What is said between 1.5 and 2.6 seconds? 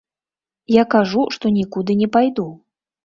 нікуды не пайду.